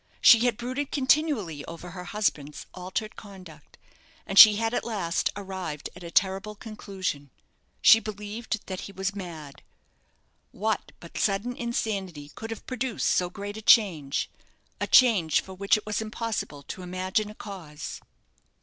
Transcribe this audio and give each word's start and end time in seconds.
She 0.19 0.39
had 0.45 0.57
brooded 0.57 0.89
continually 0.89 1.63
over 1.65 1.91
her 1.91 2.05
husband's 2.05 2.65
altered 2.73 3.15
conduct, 3.15 3.77
and 4.25 4.39
she 4.39 4.55
had 4.55 4.73
at 4.73 4.83
last 4.83 5.29
arrived 5.35 5.91
at 5.95 6.03
a 6.03 6.09
terrible 6.09 6.55
conclusion. 6.55 7.29
She 7.83 7.99
believed 7.99 8.65
that 8.65 8.79
he 8.79 8.91
was 8.91 9.13
mad. 9.13 9.61
What 10.49 10.91
but 10.99 11.19
sudden 11.19 11.55
insanity 11.55 12.31
could 12.33 12.49
have 12.49 12.65
produced 12.65 13.11
so 13.11 13.29
great 13.29 13.57
a 13.57 13.61
change? 13.61 14.31
a 14.79 14.87
change 14.87 15.39
for 15.41 15.53
which 15.53 15.77
it 15.77 15.85
was 15.85 16.01
impossible 16.01 16.63
to 16.63 16.81
imagine 16.81 17.29
a 17.29 17.35
cause. 17.35 18.01